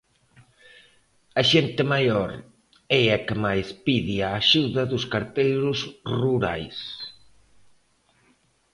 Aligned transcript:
A 1.39 1.41
xente 1.51 1.81
maior 1.93 2.29
é 3.01 3.03
a 3.17 3.19
que 3.25 3.35
máis 3.45 3.67
pide 3.85 4.15
a 4.21 4.29
axuda 4.41 4.81
dos 4.91 5.03
carteiros 5.13 5.79
rurais. 6.19 6.77